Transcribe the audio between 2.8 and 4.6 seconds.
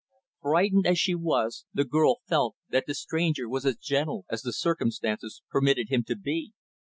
the stranger was as gentle as the